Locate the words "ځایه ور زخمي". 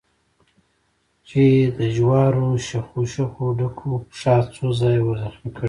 4.79-5.49